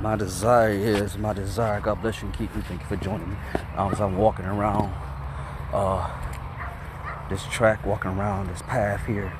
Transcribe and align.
My 0.00 0.14
desire 0.14 0.70
is, 0.70 1.18
my 1.18 1.32
desire, 1.32 1.80
God 1.80 2.00
bless 2.00 2.22
you 2.22 2.28
and 2.28 2.36
keep 2.36 2.54
you. 2.54 2.62
Thank 2.62 2.82
you 2.82 2.86
for 2.86 2.96
joining 2.96 3.30
me. 3.30 3.36
Um, 3.76 3.92
as 3.92 4.00
I'm 4.00 4.16
walking 4.16 4.44
around 4.44 4.94
uh, 5.72 6.08
this 7.28 7.44
track, 7.46 7.84
walking 7.84 8.12
around 8.12 8.46
this 8.46 8.62
path 8.62 9.04
here, 9.06 9.32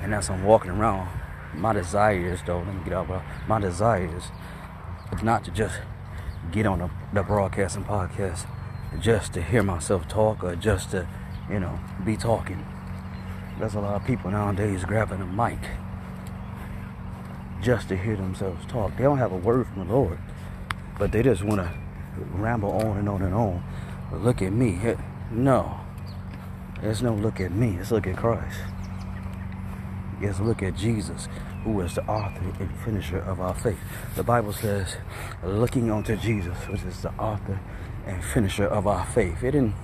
and 0.00 0.12
as 0.12 0.28
I'm 0.28 0.42
walking 0.42 0.72
around, 0.72 1.08
my 1.54 1.72
desire 1.72 2.32
is, 2.32 2.40
though, 2.44 2.58
let 2.58 2.74
me 2.74 2.82
get 2.82 2.94
out, 2.94 3.06
bro. 3.06 3.22
My 3.46 3.60
desire 3.60 4.10
is 4.16 5.22
not 5.22 5.44
to 5.44 5.52
just 5.52 5.78
get 6.50 6.66
on 6.66 6.80
the, 6.80 6.90
the 7.12 7.22
broadcasting 7.22 7.84
podcast 7.84 8.48
just 9.00 9.32
to 9.34 9.42
hear 9.42 9.62
myself 9.62 10.08
talk 10.08 10.42
or 10.42 10.56
just 10.56 10.90
to, 10.90 11.06
you 11.48 11.60
know, 11.60 11.78
be 12.04 12.16
talking. 12.16 12.66
There's 13.60 13.74
a 13.74 13.80
lot 13.80 13.94
of 13.94 14.04
people 14.04 14.32
nowadays 14.32 14.84
grabbing 14.84 15.20
a 15.20 15.26
mic 15.26 15.60
just 17.62 17.88
to 17.88 17.96
hear 17.96 18.16
themselves 18.16 18.66
talk. 18.66 18.96
They 18.96 19.04
don't 19.04 19.18
have 19.18 19.32
a 19.32 19.36
word 19.36 19.66
from 19.68 19.86
the 19.86 19.94
Lord, 19.94 20.18
but 20.98 21.12
they 21.12 21.22
just 21.22 21.42
want 21.42 21.60
to 21.60 21.72
ramble 22.34 22.72
on 22.72 22.98
and 22.98 23.08
on 23.08 23.22
and 23.22 23.34
on. 23.34 23.62
But 24.10 24.20
look 24.22 24.42
at 24.42 24.52
me. 24.52 24.78
No. 25.30 25.80
There's 26.80 27.02
no 27.02 27.14
look 27.14 27.40
at 27.40 27.52
me. 27.52 27.76
It's 27.80 27.90
look 27.90 28.06
at 28.06 28.16
Christ. 28.16 28.58
It's 30.20 30.40
look 30.40 30.62
at 30.62 30.76
Jesus, 30.76 31.28
who 31.64 31.80
is 31.80 31.94
the 31.94 32.04
author 32.06 32.52
and 32.60 32.70
finisher 32.84 33.18
of 33.18 33.40
our 33.40 33.54
faith. 33.54 33.78
The 34.16 34.22
Bible 34.22 34.52
says, 34.52 34.96
looking 35.42 35.90
unto 35.90 36.16
Jesus, 36.16 36.56
which 36.68 36.82
is 36.82 37.02
the 37.02 37.10
author 37.14 37.60
and 38.06 38.22
finisher 38.22 38.66
of 38.66 38.86
our 38.86 39.06
faith. 39.06 39.42
It 39.42 39.52
didn't 39.52 39.74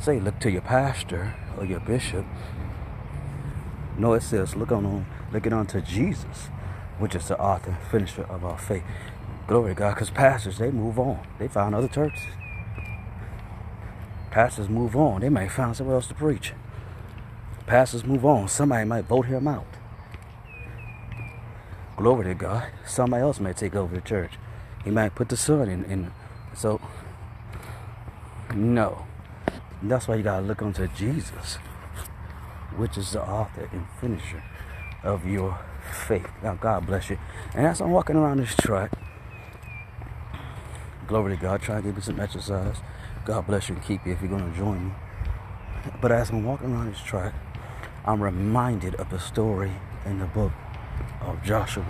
say 0.00 0.18
look 0.20 0.38
to 0.40 0.50
your 0.50 0.62
pastor 0.62 1.34
or 1.56 1.64
your 1.64 1.80
bishop. 1.80 2.24
No, 3.96 4.14
it 4.14 4.22
says 4.22 4.56
look 4.56 4.72
on 4.72 5.06
looking 5.32 5.52
unto 5.52 5.80
Jesus, 5.80 6.48
which 7.00 7.14
is 7.14 7.28
the 7.28 7.38
author 7.40 7.70
and 7.70 7.78
finisher 7.90 8.24
of 8.24 8.44
our 8.44 8.58
faith. 8.58 8.84
Glory 9.48 9.74
to 9.74 9.78
God, 9.78 9.94
because 9.94 10.10
pastors 10.10 10.58
they 10.58 10.70
move 10.70 10.98
on. 10.98 11.26
They 11.38 11.48
find 11.48 11.74
other 11.74 11.88
churches. 11.88 12.22
Pastors 14.30 14.68
move 14.68 14.94
on. 14.94 15.22
They 15.22 15.28
might 15.28 15.50
find 15.50 15.76
somewhere 15.76 15.96
else 15.96 16.06
to 16.06 16.14
preach. 16.14 16.52
Pastors 17.66 18.04
move 18.04 18.24
on. 18.24 18.46
Somebody 18.48 18.84
might 18.84 19.06
vote 19.06 19.26
him 19.26 19.48
out. 19.48 19.66
Glory 21.96 22.24
to 22.24 22.34
God. 22.34 22.68
Somebody 22.86 23.22
else 23.22 23.40
might 23.40 23.56
take 23.56 23.74
over 23.74 23.94
the 23.94 24.00
church. 24.00 24.32
He 24.84 24.90
might 24.90 25.14
put 25.14 25.28
the 25.28 25.36
son 25.36 25.68
in. 25.68 25.84
in 25.84 26.12
so 26.54 26.80
no. 28.54 29.06
That's 29.82 30.06
why 30.06 30.16
you 30.16 30.22
gotta 30.22 30.46
look 30.46 30.62
unto 30.62 30.86
Jesus, 30.88 31.56
which 32.76 32.96
is 32.98 33.12
the 33.12 33.22
author 33.22 33.68
and 33.72 33.86
finisher 34.00 34.42
of 35.02 35.26
your 35.26 35.58
faith. 35.80 36.28
Now, 36.42 36.54
God 36.54 36.86
bless 36.86 37.10
you. 37.10 37.18
And 37.54 37.66
as 37.66 37.80
I'm 37.80 37.90
walking 37.90 38.16
around 38.16 38.38
this 38.38 38.54
track, 38.54 38.92
glory 41.06 41.36
to 41.36 41.42
God, 41.42 41.62
try 41.62 41.76
to 41.76 41.82
give 41.82 41.96
you 41.96 42.02
some 42.02 42.20
exercise. 42.20 42.76
God 43.24 43.46
bless 43.46 43.68
you 43.68 43.74
and 43.74 43.84
keep 43.84 44.06
you 44.06 44.12
if 44.12 44.20
you're 44.20 44.30
gonna 44.30 44.54
join 44.56 44.86
me. 44.86 44.92
But 46.00 46.12
as 46.12 46.30
I'm 46.30 46.44
walking 46.44 46.72
around 46.72 46.92
this 46.92 47.00
track, 47.00 47.34
I'm 48.04 48.22
reminded 48.22 48.94
of 48.96 49.10
the 49.10 49.18
story 49.18 49.72
in 50.06 50.18
the 50.18 50.26
book 50.26 50.52
of 51.20 51.42
Joshua, 51.42 51.84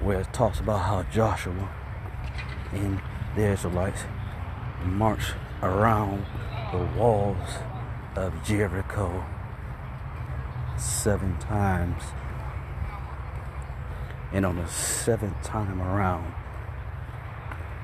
where 0.00 0.20
it 0.20 0.32
talks 0.32 0.60
about 0.60 0.78
how 0.78 1.02
Joshua 1.04 1.70
and 2.72 3.00
the 3.34 3.46
Israelites 3.46 4.04
marched 4.84 5.34
around 5.62 6.26
the 6.72 6.86
walls 6.98 7.58
of 8.14 8.32
Jericho 8.44 9.24
seven 10.78 11.38
times. 11.38 12.02
And 14.32 14.44
on 14.44 14.56
the 14.56 14.66
seventh 14.68 15.42
time 15.42 15.80
around, 15.80 16.34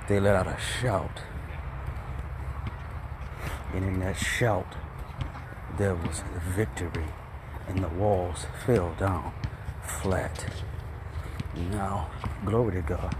they 0.08 0.20
let 0.20 0.34
out 0.34 0.46
a 0.46 0.58
shout. 0.58 1.22
And 3.72 3.84
in 3.84 4.00
that 4.00 4.16
shout, 4.16 4.74
there 5.78 5.94
was 5.94 6.22
victory, 6.54 7.06
and 7.68 7.82
the 7.82 7.88
walls 7.88 8.46
fell 8.66 8.94
down 8.98 9.32
flat. 9.82 10.46
Now, 11.70 12.10
glory 12.44 12.72
to 12.72 12.82
God. 12.82 13.16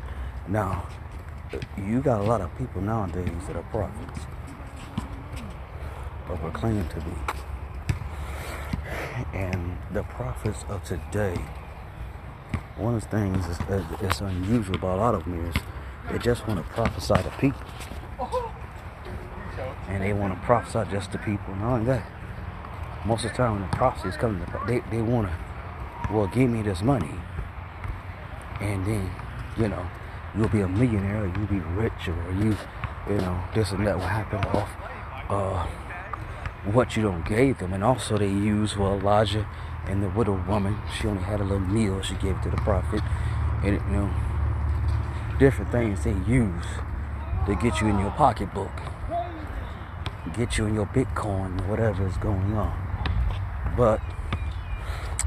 Now, 0.49 0.89
you 1.77 2.01
got 2.01 2.21
a 2.21 2.25
lot 2.25 2.41
of 2.41 2.57
people 2.59 2.81
nowadays 2.83 3.31
that 3.47 3.57
are 3.57 3.63
prophets 3.65 4.21
or 6.29 6.37
proclaim 6.37 6.89
to 6.89 6.97
be. 6.97 7.42
And 9.33 9.77
the 9.93 10.03
prophets 10.03 10.65
of 10.69 10.85
today, 10.85 11.37
one 12.77 12.95
of 12.95 13.03
the 13.03 13.09
things 13.09 13.47
that's 14.01 14.21
unusual 14.21 14.77
about 14.77 14.97
a 14.97 15.01
lot 15.01 15.15
of 15.15 15.25
them 15.25 15.47
is 15.47 15.55
they 16.11 16.19
just 16.19 16.47
want 16.47 16.65
to 16.65 16.73
prophesy 16.73 17.15
to 17.15 17.33
people. 17.39 17.61
And 19.89 20.03
they 20.03 20.13
want 20.13 20.35
to 20.35 20.41
prophesy 20.41 20.91
just 20.91 21.13
to 21.13 21.19
people. 21.19 21.55
Not 21.57 21.75
only 21.75 21.87
that, 21.87 22.11
most 23.05 23.25
of 23.25 23.33
the 23.33 23.37
time 23.37 23.61
when 23.61 23.71
the 23.71 23.77
prophecies 23.77 24.17
come, 24.17 24.45
they, 24.67 24.81
they 24.91 25.03
want 25.03 25.29
to, 25.29 26.13
well, 26.13 26.27
give 26.29 26.49
me 26.49 26.63
this 26.63 26.83
money. 26.83 27.15
And 28.61 28.87
then, 28.87 29.11
you 29.59 29.69
know, 29.69 29.87
you'll 30.37 30.49
be 30.49 30.61
a 30.61 30.69
millionaire, 30.69 31.25
or 31.25 31.27
you'll 31.27 31.47
be 31.47 31.61
rich, 31.77 32.09
or 32.09 32.33
you, 32.33 32.57
you 33.09 33.17
know, 33.17 33.43
this 33.55 33.73
and 33.73 33.87
that 33.87 33.97
will 33.97 34.07
happen 34.07 34.39
off 34.57 34.71
uh, 35.29 35.67
what 36.65 36.97
you 36.97 37.03
don't 37.03 37.27
gave 37.27 37.59
them. 37.59 37.73
And 37.73 37.83
also 37.83 38.17
they 38.19 38.29
use 38.29 38.77
well 38.77 38.99
Elijah 38.99 39.47
and 39.87 40.03
the 40.03 40.09
widow 40.09 40.43
woman. 40.47 40.79
She 40.99 41.09
only 41.09 41.23
had 41.23 41.41
a 41.41 41.45
little 41.45 41.61
meal 41.61 42.01
she 42.03 42.15
gave 42.15 42.41
to 42.43 42.51
the 42.51 42.57
prophet, 42.59 43.03
and 43.65 43.75
you 43.75 43.97
know, 43.97 44.11
different 45.39 45.73
things 45.73 46.05
they 46.05 46.13
use 46.13 46.65
to 47.47 47.57
get 47.57 47.81
you 47.81 47.89
in 47.89 47.99
your 47.99 48.13
pocketbook, 48.13 48.71
get 50.37 50.57
you 50.59 50.67
in 50.67 50.75
your 50.75 50.87
Bitcoin, 50.87 51.67
whatever 51.69 52.07
is 52.07 52.17
going 52.19 52.55
on. 52.55 52.73
But 53.77 53.99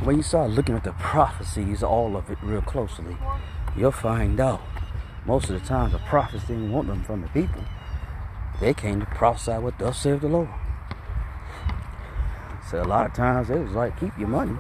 when 0.02 0.18
you 0.18 0.24
start 0.24 0.52
looking 0.52 0.76
at 0.76 0.84
the 0.84 0.94
prophecies, 0.94 1.84
all 1.84 2.16
of 2.16 2.30
it 2.30 2.38
real 2.42 2.62
closely, 2.62 3.18
you'll 3.76 3.92
find 3.92 4.40
out 4.40 4.62
most 5.26 5.50
of 5.50 5.60
the 5.60 5.68
time 5.68 5.92
the 5.92 5.98
prophets 6.00 6.46
didn't 6.48 6.72
want 6.72 6.88
them 6.88 7.04
from 7.04 7.22
the 7.22 7.28
people. 7.30 7.64
They 8.62 8.74
came 8.74 9.02
to 9.02 9.06
prophesy 9.06 9.54
what 9.54 9.78
thus 9.80 10.00
saith 10.00 10.22
the 10.22 10.30
Lord. 10.30 10.50
So 12.76 12.84
a 12.84 12.84
lot 12.84 13.06
of 13.06 13.14
times 13.14 13.50
it 13.50 13.58
was 13.58 13.72
like, 13.72 13.98
keep 13.98 14.12
your 14.20 14.28
money. 14.28 14.52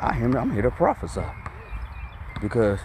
I 0.00 0.16
am 0.18 0.34
I'm 0.34 0.50
here 0.50 0.62
to 0.62 0.70
prophesy. 0.70 1.26
Because 2.40 2.80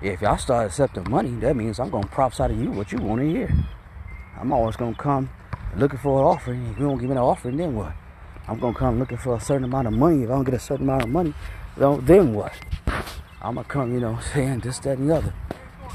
if 0.00 0.22
y'all 0.22 0.38
start 0.38 0.68
accepting 0.68 1.10
money, 1.10 1.30
that 1.40 1.56
means 1.56 1.80
I'm 1.80 1.90
gonna 1.90 2.06
prophesy 2.06 2.54
to 2.54 2.54
you 2.54 2.70
what 2.70 2.92
you 2.92 2.98
want 2.98 3.20
to 3.20 3.28
hear. 3.28 3.52
I'm 4.38 4.52
always 4.52 4.76
gonna 4.76 4.94
come 4.94 5.28
looking 5.74 5.98
for 5.98 6.20
an 6.20 6.24
offering. 6.24 6.68
If 6.68 6.78
you 6.78 6.84
don't 6.84 6.98
give 6.98 7.08
me 7.08 7.16
an 7.16 7.18
offering, 7.18 7.56
then 7.56 7.74
what? 7.74 7.94
I'm 8.46 8.60
gonna 8.60 8.78
come 8.78 9.00
looking 9.00 9.18
for 9.18 9.34
a 9.34 9.40
certain 9.40 9.64
amount 9.64 9.88
of 9.88 9.94
money. 9.94 10.22
If 10.22 10.30
I 10.30 10.34
don't 10.34 10.44
get 10.44 10.54
a 10.54 10.60
certain 10.60 10.88
amount 10.88 11.02
of 11.02 11.08
money, 11.08 11.34
then 11.76 12.34
what? 12.34 12.52
I'm 13.40 13.56
gonna 13.56 13.64
come, 13.64 13.92
you 13.92 13.98
know, 13.98 14.20
saying 14.32 14.60
this, 14.60 14.78
that, 14.80 14.98
and 14.98 15.10
the 15.10 15.16
other. 15.16 15.34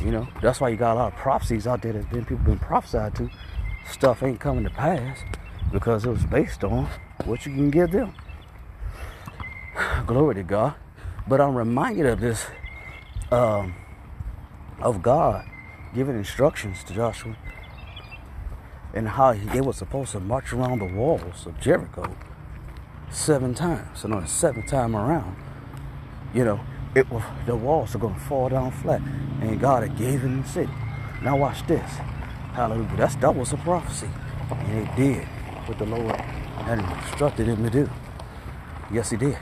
You 0.02 0.12
know, 0.12 0.28
that's 0.42 0.60
why 0.60 0.68
you 0.68 0.76
got 0.76 0.96
a 0.96 1.00
lot 1.00 1.14
of 1.14 1.18
prophecies 1.18 1.66
out 1.66 1.82
there 1.82 1.94
that 1.94 2.10
been 2.10 2.26
people 2.26 2.44
been 2.44 2.60
prophesied 2.60 3.16
to. 3.16 3.30
Stuff 3.90 4.22
ain't 4.22 4.42
coming 4.42 4.66
to 4.66 4.70
pass 4.70 5.24
because 5.72 6.06
it 6.06 6.10
was 6.10 6.26
based 6.26 6.64
on 6.64 6.88
what 7.26 7.46
you 7.46 7.54
can 7.54 7.70
give 7.70 7.92
them. 7.92 8.14
Glory 10.06 10.36
to 10.36 10.44
God. 10.44 10.76
But 11.28 11.42
I'm 11.42 11.56
reminded 11.56 12.06
of 12.06 12.20
this, 12.22 12.46
um, 13.32 13.76
of 14.80 15.02
God 15.02 15.46
giving 15.94 16.16
instructions 16.16 16.84
to 16.86 16.94
Joshua 16.94 17.36
and 18.94 19.10
how 19.10 19.34
he, 19.34 19.46
they 19.50 19.62
were 19.62 19.74
supposed 19.74 20.14
to 20.14 20.20
march 20.20 20.54
around 20.54 20.80
the 20.80 20.86
walls 20.86 21.46
of 21.46 21.60
Jericho 21.60 22.16
seven 23.10 23.54
times. 23.54 24.04
And 24.04 24.14
on 24.14 24.22
the 24.22 24.28
seventh 24.28 24.68
time 24.68 24.96
around, 24.96 25.36
you 26.34 26.46
know, 26.46 26.62
it 26.96 27.10
was 27.12 27.24
the 27.46 27.56
walls 27.56 27.94
are 27.94 28.00
gonna 28.00 28.20
fall 28.20 28.50
down 28.50 28.72
flat, 28.72 29.02
and 29.42 29.60
God 29.60 29.88
had 29.88 29.98
him 29.98 30.42
the 30.42 30.48
city. 30.48 30.72
Now 31.22 31.38
watch 31.38 31.66
this, 31.68 31.92
Hallelujah. 32.54 32.96
That's 32.98 33.16
that 33.18 33.36
was 33.36 33.54
a 33.54 33.58
prophecy, 33.58 34.10
and 34.50 34.88
it 34.88 34.96
did 34.96 35.28
what 35.68 35.78
the 35.78 35.86
Lord 35.86 36.16
had 36.16 36.80
instructed 36.80 37.48
him 37.48 37.64
to 37.64 37.70
do. 37.70 37.90
Yes, 38.92 39.10
he 39.10 39.18
did. 39.18 39.38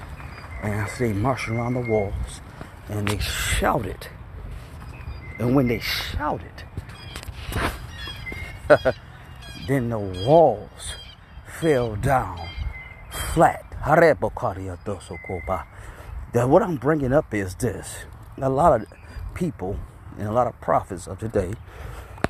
And 0.63 0.87
they 0.97 1.13
marched 1.13 1.47
around 1.49 1.75
the 1.75 1.81
walls, 1.81 2.41
and 2.89 3.07
they 3.07 3.19
shouted. 3.19 4.07
And 5.37 5.55
when 5.55 5.67
they 5.67 5.79
shouted, 5.79 6.63
then 9.67 9.89
the 9.89 9.99
walls 9.99 10.95
fell 11.59 11.95
down 11.95 12.39
flat 13.11 13.65
that 16.33 16.49
what 16.49 16.63
I'm 16.63 16.77
bringing 16.77 17.13
up 17.13 17.33
is 17.33 17.55
this. 17.55 18.05
A 18.41 18.49
lot 18.49 18.81
of 18.81 18.87
people 19.35 19.79
and 20.17 20.27
a 20.27 20.31
lot 20.31 20.47
of 20.47 20.59
prophets 20.59 21.07
of 21.07 21.19
today, 21.19 21.53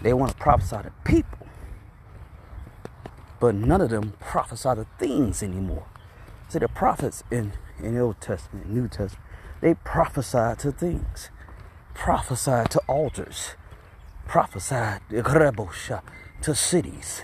they 0.01 0.13
want 0.13 0.31
to 0.31 0.38
prophesy 0.38 0.77
to 0.77 0.92
people. 1.06 1.44
But 3.45 3.53
none 3.53 3.80
of 3.80 3.92
them 3.92 4.13
prophesy 4.19 4.69
to 4.74 4.88
things 4.97 5.44
anymore. 5.44 5.86
See, 6.50 6.57
the 6.57 6.68
prophets 6.68 7.24
in, 7.30 7.53
in 7.77 7.94
the 7.94 8.00
Old 8.00 8.19
Testament, 8.19 8.68
New 8.68 8.88
Testament, 8.88 9.24
they 9.62 9.75
prophesy 9.75 10.56
to 10.57 10.71
things. 10.71 11.30
Prophesy 11.94 12.63
to 12.68 12.81
altars. 12.88 13.51
Prophesy 14.25 14.97
to 16.42 16.56
cities. 16.56 17.21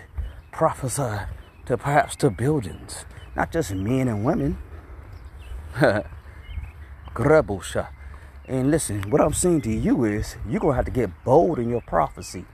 Prophesy 0.52 1.26
to 1.66 1.76
perhaps 1.76 2.16
to 2.18 2.30
buildings. 2.30 3.06
Not 3.36 3.52
just 3.52 3.74
men 3.74 4.08
and 4.08 4.24
women. 4.24 4.60
And 8.48 8.70
listen, 8.70 9.10
what 9.10 9.22
I'm 9.22 9.34
saying 9.34 9.62
to 9.62 9.72
you 9.72 10.04
is 10.04 10.36
you're 10.48 10.60
going 10.60 10.74
to 10.74 10.76
have 10.76 10.86
to 10.86 10.92
get 10.92 11.24
bold 11.24 11.58
in 11.58 11.68
your 11.68 11.82
prophecy. 11.82 12.46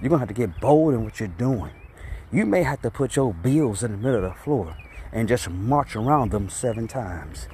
You're 0.00 0.08
going 0.08 0.18
to 0.18 0.26
have 0.26 0.28
to 0.28 0.34
get 0.34 0.60
bold 0.60 0.94
in 0.94 1.04
what 1.04 1.20
you're 1.20 1.28
doing. 1.28 1.70
You 2.32 2.46
may 2.46 2.62
have 2.62 2.82
to 2.82 2.90
put 2.90 3.16
your 3.16 3.32
bills 3.32 3.82
in 3.82 3.92
the 3.92 3.96
middle 3.96 4.24
of 4.24 4.34
the 4.34 4.40
floor 4.40 4.76
and 5.12 5.28
just 5.28 5.48
march 5.48 5.94
around 5.94 6.32
them 6.32 6.48
seven 6.48 6.88
times. 6.88 7.48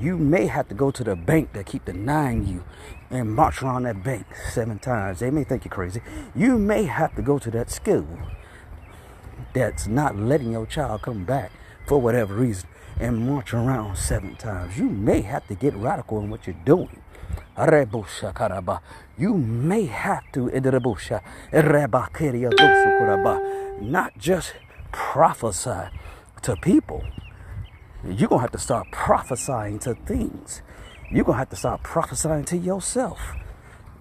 You 0.00 0.16
may 0.16 0.46
have 0.46 0.68
to 0.68 0.74
go 0.74 0.90
to 0.90 1.04
the 1.04 1.16
bank 1.16 1.52
that 1.52 1.66
keep 1.66 1.84
denying 1.84 2.46
you 2.46 2.64
and 3.10 3.32
march 3.32 3.62
around 3.62 3.84
that 3.84 4.02
bank 4.02 4.26
seven 4.52 4.78
times. 4.78 5.20
They 5.20 5.30
may 5.30 5.44
think 5.44 5.64
you're 5.64 5.70
crazy. 5.70 6.02
You 6.34 6.58
may 6.58 6.84
have 6.84 7.14
to 7.16 7.22
go 7.22 7.38
to 7.38 7.50
that 7.52 7.70
school 7.70 8.06
that's 9.54 9.86
not 9.86 10.16
letting 10.16 10.52
your 10.52 10.66
child 10.66 11.02
come 11.02 11.24
back 11.24 11.50
for 11.86 12.00
whatever 12.00 12.34
reason 12.34 12.68
and 13.00 13.26
march 13.26 13.54
around 13.54 13.96
seven 13.96 14.36
times. 14.36 14.78
You 14.78 14.88
may 14.88 15.22
have 15.22 15.46
to 15.48 15.54
get 15.54 15.74
radical 15.74 16.20
in 16.20 16.30
what 16.30 16.46
you're 16.46 16.56
doing. 16.64 17.02
You 17.58 19.34
may 19.34 19.86
have 19.86 20.22
to 20.32 20.48
not 23.80 24.16
just 24.16 24.54
prophesy 24.92 25.90
to 26.42 26.56
people. 26.62 27.02
You're 28.04 28.28
to 28.28 28.38
have 28.38 28.52
to 28.52 28.58
start 28.58 28.92
prophesying 28.92 29.80
to 29.80 29.94
things. 29.94 30.62
You're 31.10 31.24
to 31.24 31.32
have 31.32 31.48
to 31.48 31.56
start 31.56 31.82
prophesying 31.82 32.44
to 32.44 32.56
yourself. 32.56 33.18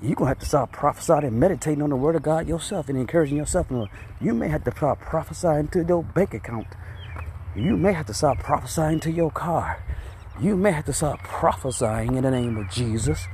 You're 0.03 0.15
to 0.17 0.25
have 0.25 0.37
to 0.37 0.45
start 0.45 0.71
prophesying 0.71 1.23
and 1.23 1.39
meditating 1.39 1.81
on 1.81 1.89
the 1.89 1.95
word 1.95 2.15
of 2.15 2.21
God 2.21 2.47
yourself 2.47 2.89
and 2.89 2.97
encouraging 2.99 3.37
yourself. 3.37 3.71
You 4.21 4.35
may 4.35 4.49
have 4.49 4.65
to 4.65 4.71
start 4.71 4.99
prophesying 4.99 5.69
to 5.69 5.83
your 5.83 6.03
bank 6.03 6.35
account. 6.35 6.67
You 7.55 7.75
may 7.75 7.93
have 7.93 8.05
to 8.05 8.13
start 8.13 8.37
prophesying 8.37 8.99
to 8.99 9.11
your 9.11 9.31
car. 9.31 9.81
You 10.39 10.55
may 10.55 10.71
have 10.71 10.85
to 10.85 10.93
start 10.93 11.23
prophesying 11.23 12.13
in 12.13 12.21
the 12.23 12.29
name 12.29 12.57
of 12.57 12.69
Jesus 12.69 13.25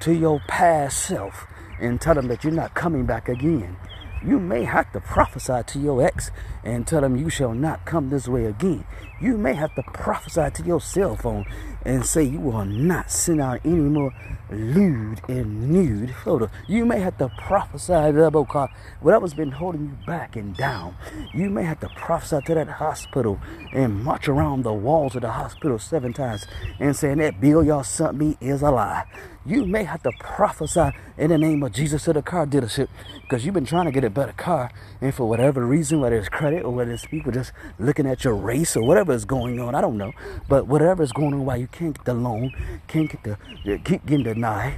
to 0.00 0.12
your 0.12 0.40
past 0.48 1.04
self 1.04 1.46
and 1.80 2.00
tell 2.00 2.14
them 2.16 2.26
that 2.26 2.42
you're 2.42 2.52
not 2.52 2.74
coming 2.74 3.06
back 3.06 3.28
again. 3.28 3.76
You 4.24 4.40
may 4.40 4.64
have 4.64 4.90
to 4.92 5.00
prophesy 5.00 5.62
to 5.64 5.78
your 5.78 6.02
ex 6.02 6.32
and 6.64 6.84
tell 6.84 7.00
them 7.00 7.16
you 7.16 7.30
shall 7.30 7.54
not 7.54 7.84
come 7.84 8.10
this 8.10 8.26
way 8.26 8.46
again. 8.46 8.84
You 9.20 9.38
may 9.38 9.54
have 9.54 9.72
to 9.76 9.84
prophesy 9.84 10.50
to 10.50 10.64
your 10.64 10.80
cell 10.80 11.14
phone 11.14 11.44
and 11.84 12.04
say 12.04 12.22
you 12.22 12.40
will 12.40 12.64
not 12.64 13.10
send 13.10 13.40
out 13.40 13.60
any 13.64 13.74
more 13.74 14.14
lewd 14.50 15.20
and 15.28 15.70
nude 15.70 16.14
photos. 16.14 16.50
You 16.68 16.84
may 16.84 17.00
have 17.00 17.18
to 17.18 17.30
prophesy 17.38 17.92
to 17.92 18.68
whatever's 19.00 19.34
been 19.34 19.52
holding 19.52 19.82
you 19.82 20.06
back 20.06 20.36
and 20.36 20.56
down. 20.56 20.96
You 21.34 21.50
may 21.50 21.64
have 21.64 21.80
to 21.80 21.88
prophesy 21.88 22.40
to 22.46 22.54
that 22.54 22.68
hospital 22.68 23.40
and 23.72 24.04
march 24.04 24.28
around 24.28 24.62
the 24.62 24.72
walls 24.72 25.14
of 25.14 25.22
the 25.22 25.30
hospital 25.30 25.78
seven 25.78 26.12
times 26.12 26.46
and 26.78 26.94
saying 26.94 27.18
that 27.18 27.40
bill 27.40 27.64
y'all 27.64 27.84
sent 27.84 28.16
me 28.16 28.36
is 28.40 28.62
a 28.62 28.70
lie. 28.70 29.04
You 29.44 29.66
may 29.66 29.82
have 29.82 30.04
to 30.04 30.12
prophesy 30.20 30.92
in 31.18 31.30
the 31.30 31.38
name 31.38 31.64
of 31.64 31.72
Jesus 31.72 32.04
to 32.04 32.12
the 32.12 32.22
car 32.22 32.46
dealership 32.46 32.86
because 33.22 33.44
you've 33.44 33.54
been 33.54 33.66
trying 33.66 33.86
to 33.86 33.90
get 33.90 34.04
a 34.04 34.10
better 34.10 34.32
car, 34.32 34.70
and 35.00 35.12
for 35.12 35.28
whatever 35.28 35.66
reason, 35.66 36.00
whether 36.00 36.16
it's 36.16 36.28
credit 36.28 36.64
or 36.64 36.70
whether 36.70 36.92
it's 36.92 37.06
people 37.06 37.32
just 37.32 37.52
looking 37.76 38.06
at 38.06 38.22
your 38.22 38.36
race 38.36 38.76
or 38.76 38.84
whatever 38.84 39.12
is 39.12 39.24
going 39.24 39.58
on, 39.58 39.74
I 39.74 39.80
don't 39.80 39.96
know. 39.96 40.12
But 40.48 40.68
whatever 40.68 41.02
is 41.02 41.10
going 41.10 41.34
on, 41.34 41.44
why 41.44 41.56
you 41.56 41.66
can't 41.72 41.96
get 41.96 42.04
the 42.04 42.14
loan, 42.14 42.52
can't 42.86 43.10
get 43.10 43.22
the 43.24 43.78
keep 43.78 44.06
getting 44.06 44.24
denied, 44.24 44.74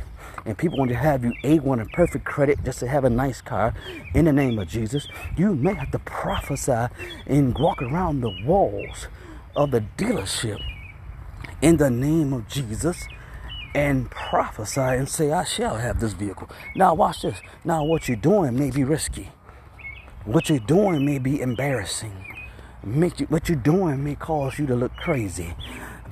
and 0.47 0.57
people 0.57 0.79
want 0.79 0.91
to 0.91 0.97
have 0.97 1.25
you 1.25 1.33
A1 1.43 1.81
and 1.81 1.91
perfect 1.93 2.25
credit 2.25 2.65
just 2.65 2.79
to 2.81 2.89
have 2.89 3.05
a 3.05 3.11
nice 3.11 3.41
car 3.41 3.75
in 4.15 4.27
the 4.27 4.33
name 4.33 4.59
of 4.59 4.69
Jesus, 4.69 5.09
you 5.37 5.55
may 5.55 5.75
have 5.75 5.91
to 5.93 5.99
prophesy 5.99 6.87
and 7.27 7.57
walk 7.59 7.83
around 7.83 8.21
the 8.21 8.35
walls 8.45 9.09
of 9.57 9.71
the 9.71 9.85
dealership 9.97 10.61
in 11.63 11.77
the 11.77 11.91
name 11.91 12.33
of 12.33 12.49
Jesus 12.49 13.05
and 13.75 14.11
prophesy 14.11 14.81
and 14.81 15.09
say, 15.09 15.33
I 15.33 15.45
shall 15.45 15.77
have 15.77 16.01
this 16.01 16.13
vehicle. 16.13 16.49
Now, 16.77 16.95
watch 16.95 17.23
this. 17.23 17.41
Now, 17.65 17.85
what 17.85 18.09
you're 18.09 18.17
doing 18.17 18.57
may 18.59 18.71
be 18.71 18.85
risky. 18.85 19.31
What 20.25 20.49
you're 20.49 20.61
doing 20.61 21.05
may 21.05 21.19
be 21.19 21.41
embarrassing. 21.41 22.25
Make 22.85 23.21
you, 23.21 23.27
what 23.27 23.49
you're 23.49 23.57
doing 23.57 24.05
may 24.05 24.15
cause 24.15 24.59
you 24.59 24.67
to 24.67 24.75
look 24.75 24.95
crazy. 24.97 25.55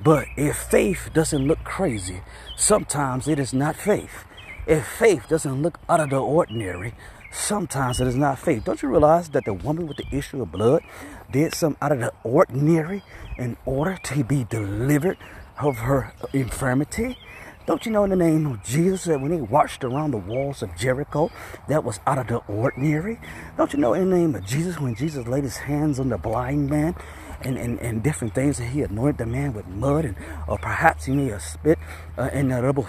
But 0.03 0.27
if 0.37 0.57
faith 0.57 1.11
doesn't 1.13 1.47
look 1.47 1.65
crazy, 1.65 2.23
sometimes 2.57 3.29
it 3.29 3.39
is 3.39 3.53
not 3.53 3.77
faith. 3.77 4.25
If 4.67 4.87
faith 4.87 5.29
doesn't 5.29 5.63
look 5.63 5.79
out 5.89 6.01
of 6.01 6.11
the 6.11 6.21
ordinary, 6.21 6.95
sometimes 7.33 8.01
it 8.01 8.07
is 8.07 8.17
not 8.17 8.39
faith. 8.39 8.65
Don't 8.65 8.83
you 8.83 8.89
realize 8.89 9.31
that 9.31 9.45
the 9.45 9.55
woman 9.55 9.87
with 9.87 9.97
the 9.97 10.07
issue 10.17 10.43
of 10.43 10.53
blood 10.53 10.83
did 11.31 11.55
something 11.55 11.79
out 11.83 11.93
of 11.93 12.01
the 12.01 12.13
ordinary 12.25 13.03
in 13.39 13.57
order 13.65 13.99
to 14.05 14.25
be 14.25 14.45
delivered 14.45 15.19
of 15.59 15.79
her 15.79 16.13
infirmity? 16.33 17.19
Don't 17.65 17.87
you 17.87 17.93
know 17.93 18.03
in 18.03 18.11
the 18.11 18.17
name 18.17 18.47
of 18.47 18.65
Jesus 18.65 19.05
that 19.05 19.21
when 19.21 19.31
he 19.31 19.39
marched 19.39 19.85
around 19.85 20.11
the 20.11 20.19
walls 20.19 20.63
of 20.63 20.77
Jericho, 20.77 21.31
that 21.69 21.85
was 21.85 22.01
out 22.09 22.19
of 22.19 22.27
the 22.27 22.39
ordinary? 22.53 23.21
Don't 23.57 23.73
you 23.73 23.79
know 23.79 23.95
in 23.95 24.11
the 24.11 24.17
name 24.17 24.35
of 24.35 24.45
Jesus 24.45 24.81
when 24.81 24.97
Jesus 24.97 25.29
laid 25.29 25.45
his 25.45 25.59
hands 25.59 26.01
on 26.01 26.09
the 26.09 26.19
blind 26.19 26.69
man 26.69 26.97
and, 27.45 27.59
and, 27.59 27.81
and 27.81 28.03
different 28.03 28.35
things 28.35 28.59
that 28.59 28.67
he 28.67 28.83
anointed 28.83 29.19
the 29.19 29.27
man 29.27 29.53
with 29.53 29.67
mud 29.67 30.05
and 30.05 30.17
or 30.47 30.59
perhaps 30.59 31.05
he 31.05 31.13
may 31.13 31.29
have 31.29 31.43
spit 31.43 31.79
uh, 32.19 32.31
in 32.33 32.49
the 32.49 32.63
rebel 32.63 32.87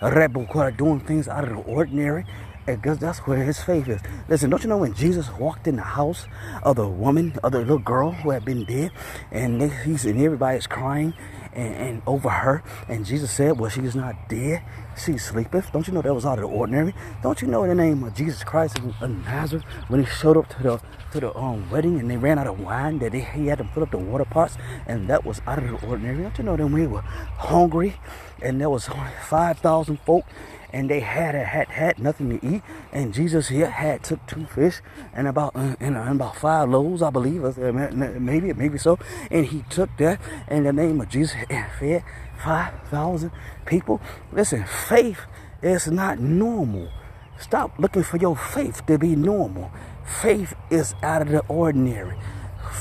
a 0.00 0.10
rebel 0.10 0.46
doing 0.76 1.00
things 1.00 1.28
out 1.28 1.44
of 1.44 1.50
the 1.50 1.62
ordinary? 1.62 2.24
Because 2.66 2.98
that's 2.98 3.20
where 3.20 3.44
his 3.44 3.62
faith 3.62 3.88
is. 3.88 4.00
Listen, 4.28 4.50
don't 4.50 4.62
you 4.64 4.68
know 4.68 4.78
when 4.78 4.94
Jesus 4.94 5.30
walked 5.38 5.68
in 5.68 5.76
the 5.76 5.82
house 5.82 6.26
of 6.64 6.76
the 6.76 6.88
woman, 6.88 7.34
of 7.44 7.52
the 7.52 7.60
little 7.60 7.78
girl 7.78 8.10
who 8.10 8.30
had 8.30 8.44
been 8.44 8.64
dead, 8.64 8.90
and 9.30 9.60
they, 9.60 9.68
he's 9.68 10.04
and 10.04 10.20
everybody's 10.20 10.66
crying, 10.66 11.14
and, 11.56 11.74
and 11.74 12.02
over 12.06 12.28
her. 12.28 12.62
And 12.88 13.04
Jesus 13.04 13.32
said, 13.32 13.58
Well, 13.58 13.70
she's 13.70 13.96
not 13.96 14.28
dead, 14.28 14.62
she 14.96 15.18
sleepeth. 15.18 15.72
Don't 15.72 15.88
you 15.88 15.94
know 15.94 16.02
that 16.02 16.14
was 16.14 16.24
out 16.24 16.38
of 16.38 16.48
the 16.48 16.56
ordinary? 16.56 16.94
Don't 17.22 17.42
you 17.42 17.48
know 17.48 17.64
in 17.64 17.70
the 17.70 17.74
name 17.74 18.04
of 18.04 18.14
Jesus 18.14 18.44
Christ 18.44 18.78
of 18.78 19.10
Nazareth, 19.24 19.64
when 19.88 20.04
he 20.04 20.06
showed 20.06 20.36
up 20.36 20.48
to 20.50 20.62
the 20.62 20.80
to 21.12 21.20
the 21.20 21.36
um, 21.36 21.68
wedding 21.70 21.98
and 21.98 22.10
they 22.10 22.16
ran 22.16 22.38
out 22.38 22.46
of 22.46 22.60
wine, 22.60 22.98
that 22.98 23.12
they, 23.12 23.20
he 23.20 23.46
had 23.46 23.58
to 23.58 23.64
fill 23.64 23.82
up 23.82 23.90
the 23.90 23.98
water 23.98 24.24
pots, 24.24 24.56
and 24.86 25.08
that 25.08 25.24
was 25.24 25.40
out 25.46 25.58
of 25.58 25.64
the 25.64 25.86
ordinary. 25.86 26.22
Don't 26.22 26.38
you 26.38 26.44
know 26.44 26.56
that 26.56 26.66
we 26.66 26.86
were 26.86 27.00
hungry 27.00 27.96
and 28.42 28.60
there 28.60 28.70
was 28.70 28.88
only 28.88 29.10
5,000 29.28 30.00
folk 30.00 30.24
and 30.72 30.90
they 30.90 31.00
had 31.00 31.34
a, 31.34 31.44
had 31.44 31.68
had 31.68 31.98
nothing 31.98 32.38
to 32.38 32.46
eat. 32.46 32.62
And 32.92 33.14
Jesus 33.14 33.48
here 33.48 33.70
had 33.70 34.02
took 34.02 34.24
two 34.26 34.46
fish 34.46 34.80
and 35.12 35.28
about 35.28 35.54
uh, 35.56 35.76
and, 35.80 35.96
uh, 35.96 36.00
and, 36.00 36.16
about 36.16 36.36
five 36.36 36.68
loaves, 36.68 37.02
I 37.02 37.10
believe, 37.10 37.44
uh, 37.44 37.72
maybe 37.72 38.52
maybe 38.52 38.78
so. 38.78 38.98
And 39.30 39.46
he 39.46 39.64
took 39.70 39.90
that 39.98 40.20
in 40.48 40.64
the 40.64 40.72
name 40.72 41.00
of 41.00 41.08
Jesus 41.08 41.36
and 41.48 41.66
fed 41.78 42.04
five 42.42 42.74
thousand 42.88 43.32
people. 43.64 44.00
Listen, 44.32 44.64
faith 44.64 45.20
is 45.62 45.88
not 45.88 46.18
normal. 46.18 46.90
Stop 47.38 47.78
looking 47.78 48.02
for 48.02 48.16
your 48.16 48.36
faith 48.36 48.84
to 48.86 48.98
be 48.98 49.14
normal. 49.14 49.70
Faith 50.04 50.54
is 50.70 50.94
out 51.02 51.22
of 51.22 51.28
the 51.28 51.40
ordinary. 51.48 52.16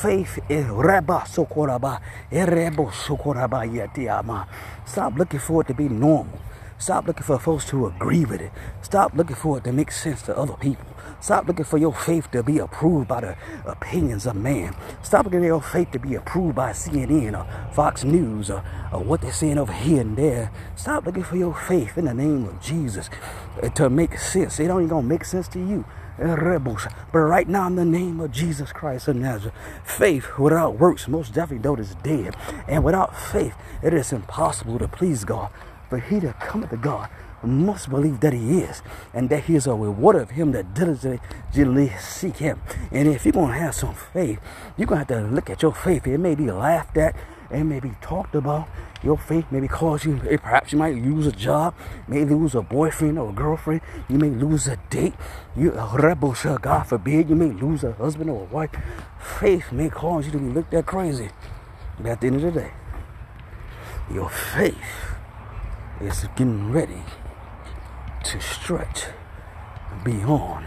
Faith 0.01 0.39
is 0.49 0.65
Rabba 0.67 1.23
Sokoraba, 1.25 2.01
Erebo 2.31 2.91
Sokoraba 2.91 3.65
Yatiama. 3.65 4.47
Stop 4.85 5.17
looking 5.17 5.39
for 5.39 5.61
it 5.61 5.67
to 5.67 5.73
be 5.73 5.89
normal. 5.89 6.39
Stop 6.77 7.07
looking 7.07 7.23
for 7.23 7.39
folks 7.39 7.65
to 7.69 7.87
agree 7.87 8.25
with 8.25 8.41
it. 8.41 8.51
Stop 8.81 9.13
looking 9.13 9.35
for 9.35 9.57
it 9.57 9.63
to 9.63 9.71
make 9.71 9.91
sense 9.91 10.21
to 10.23 10.37
other 10.37 10.55
people. 10.55 10.85
Stop 11.21 11.47
looking 11.47 11.63
for 11.63 11.77
your 11.77 11.93
faith 11.93 12.29
to 12.31 12.43
be 12.43 12.59
approved 12.59 13.07
by 13.07 13.21
the 13.21 13.37
opinions 13.65 14.25
of 14.25 14.35
man. 14.35 14.75
Stop 15.01 15.25
looking 15.25 15.39
for 15.39 15.45
your 15.45 15.61
faith 15.61 15.91
to 15.91 15.99
be 15.99 16.15
approved 16.15 16.55
by 16.55 16.71
CNN 16.71 17.39
or 17.39 17.73
Fox 17.73 18.03
News 18.03 18.51
or, 18.51 18.61
or 18.91 19.01
what 19.01 19.21
they're 19.21 19.31
saying 19.31 19.57
over 19.57 19.71
here 19.71 20.01
and 20.01 20.17
there. 20.17 20.51
Stop 20.75 21.05
looking 21.05 21.23
for 21.23 21.37
your 21.37 21.55
faith 21.55 21.97
in 21.97 22.05
the 22.05 22.13
name 22.13 22.45
of 22.45 22.61
Jesus 22.61 23.09
eh, 23.61 23.69
to 23.69 23.89
make 23.89 24.19
sense. 24.19 24.59
It 24.59 24.65
even 24.65 24.89
gonna 24.89 25.07
make 25.07 25.23
sense 25.23 25.47
to 25.49 25.59
you. 25.59 25.85
Eh, 26.19 26.35
Rebels. 26.35 26.87
But 27.13 27.19
right 27.19 27.47
now, 27.47 27.67
in 27.67 27.75
the 27.75 27.85
name 27.85 28.19
of 28.19 28.31
Jesus 28.31 28.73
Christ 28.73 29.07
of 29.07 29.15
Nazareth, 29.15 29.55
faith 29.85 30.37
without 30.37 30.77
works 30.77 31.07
most 31.07 31.33
definitely 31.33 31.63
though 31.63 31.75
is 31.75 31.95
dead. 32.03 32.35
And 32.67 32.83
without 32.83 33.17
faith, 33.17 33.55
it 33.81 33.93
is 33.93 34.11
impossible 34.11 34.77
to 34.79 34.89
please 34.89 35.23
God. 35.23 35.49
But 35.95 36.03
he 36.03 36.19
that 36.19 36.41
cometh 36.41 36.71
to 36.71 36.75
God 36.75 37.09
must 37.41 37.89
believe 37.89 38.19
that 38.19 38.33
he 38.33 38.59
is, 38.59 38.81
and 39.13 39.29
that 39.29 39.45
he 39.45 39.55
is 39.55 39.65
a 39.65 39.73
rewarder 39.73 40.19
of 40.19 40.31
him 40.31 40.51
that 40.51 40.73
diligently 40.73 41.89
seek 41.97 42.35
him. 42.35 42.61
And 42.91 43.07
if 43.07 43.23
you're 43.23 43.31
going 43.31 43.53
to 43.53 43.59
have 43.59 43.73
some 43.73 43.93
faith, 43.93 44.41
you're 44.75 44.87
going 44.87 45.05
to 45.05 45.13
have 45.13 45.23
to 45.23 45.33
look 45.33 45.49
at 45.49 45.61
your 45.61 45.73
faith. 45.73 46.05
It 46.05 46.17
may 46.17 46.35
be 46.35 46.51
laughed 46.51 46.97
at, 46.97 47.15
it 47.49 47.63
may 47.63 47.79
be 47.79 47.93
talked 48.01 48.35
about. 48.35 48.67
Your 49.03 49.17
faith 49.17 49.45
may 49.51 49.65
cause 49.69 50.03
you, 50.03 50.17
perhaps 50.17 50.73
you 50.73 50.79
might 50.79 50.95
lose 50.95 51.27
a 51.27 51.31
job, 51.31 51.73
may 52.09 52.25
lose 52.25 52.55
a 52.55 52.61
boyfriend 52.61 53.17
or 53.17 53.29
a 53.29 53.33
girlfriend, 53.33 53.79
you 54.09 54.17
may 54.17 54.31
lose 54.31 54.67
a 54.67 54.75
date, 54.89 55.13
you, 55.55 55.71
a 55.71 55.95
rebel, 55.95 56.35
God 56.61 56.83
forbid, 56.83 57.29
you 57.29 57.37
may 57.37 57.51
lose 57.51 57.85
a 57.85 57.93
husband 57.93 58.29
or 58.29 58.41
a 58.41 58.53
wife. 58.53 58.71
Faith 59.17 59.71
may 59.71 59.87
cause 59.87 60.25
you 60.25 60.33
to 60.33 60.39
be 60.39 60.49
looked 60.49 60.73
at 60.73 60.85
crazy. 60.85 61.29
But 61.97 62.07
at 62.07 62.19
the 62.19 62.27
end 62.27 62.35
of 62.43 62.53
the 62.53 62.59
day, 62.59 62.71
your 64.11 64.29
faith 64.29 65.14
is 66.01 66.27
getting 66.35 66.71
ready 66.71 67.03
to 68.23 68.41
stretch 68.41 69.05
beyond 70.03 70.65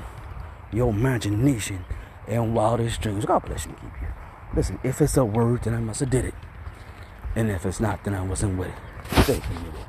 your 0.73 0.91
imagination 0.91 1.85
and 2.27 2.55
wildest 2.55 3.01
dreams. 3.01 3.25
God 3.25 3.41
bless 3.41 3.67
you 3.67 3.73
and 3.73 3.81
keep 3.81 4.03
you. 4.03 4.09
Listen, 4.55 4.79
if 4.83 5.01
it's 5.01 5.17
a 5.17 5.25
word, 5.25 5.63
then 5.63 5.75
I 5.75 5.81
must 5.81 6.01
have 6.01 6.11
did 6.11 6.25
it. 6.25 6.35
And 7.35 7.51
if 7.51 7.67
it's 7.67 7.81
not, 7.81 8.05
then 8.05 8.15
I 8.15 8.23
wasn't 8.23 8.59
with 8.59 8.69
it. 8.69 8.75
Thank 9.25 9.45
you. 9.51 9.89